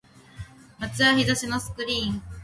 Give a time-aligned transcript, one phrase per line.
[0.95, 2.23] 街は日差しのスクリーン